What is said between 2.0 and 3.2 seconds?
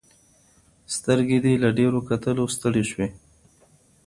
کتلو ستړي سوې.